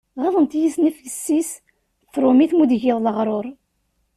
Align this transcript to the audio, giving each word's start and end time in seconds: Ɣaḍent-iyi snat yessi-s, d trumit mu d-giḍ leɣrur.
Ɣaḍent-iyi 0.21 0.69
snat 0.75 0.97
yessi-s, 1.05 1.51
d 1.59 1.63
trumit 2.13 2.51
mu 2.55 2.65
d-giḍ 2.69 2.99
leɣrur. 3.01 3.45